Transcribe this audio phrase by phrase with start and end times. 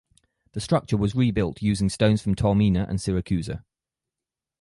[0.53, 3.63] The structure was rebuilt using stones from Taormina and Siracusa.